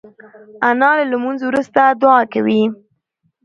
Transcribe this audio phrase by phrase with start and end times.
[0.69, 2.61] انا له لمونځ وروسته دعا کوي